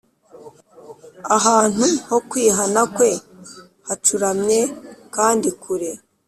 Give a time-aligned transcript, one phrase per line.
[1.37, 3.09] ahantu ho kwihana kwe
[3.87, 4.59] hacuramye
[5.15, 5.91] kandi kure.